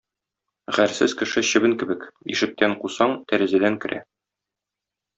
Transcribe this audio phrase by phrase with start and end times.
[0.77, 2.09] Гарьсез кеше чебен кебек:
[2.39, 4.05] ишектән кусаң, тәрәзәдән керә.